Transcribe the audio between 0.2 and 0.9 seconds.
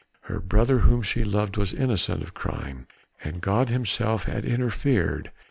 Her brother